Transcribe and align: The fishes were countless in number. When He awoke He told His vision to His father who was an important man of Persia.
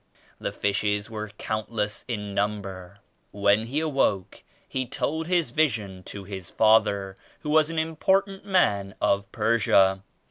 The 0.39 0.51
fishes 0.51 1.11
were 1.11 1.29
countless 1.37 2.05
in 2.07 2.33
number. 2.33 2.97
When 3.29 3.67
He 3.67 3.79
awoke 3.81 4.41
He 4.67 4.87
told 4.87 5.27
His 5.27 5.51
vision 5.51 6.01
to 6.05 6.23
His 6.23 6.49
father 6.49 7.15
who 7.41 7.51
was 7.51 7.69
an 7.69 7.77
important 7.77 8.43
man 8.43 8.95
of 8.99 9.31
Persia. 9.31 10.01